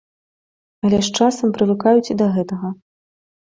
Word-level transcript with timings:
Але 0.89 0.99
з 1.09 1.13
часам 1.19 1.53
прывыкаюць 1.59 2.11
і 2.13 2.19
да 2.25 2.33
гэтага. 2.41 2.75